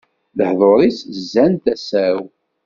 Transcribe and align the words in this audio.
Lehduṛ-is 0.37 0.97
zzan 1.17 1.53
tasa-w. 1.63 2.19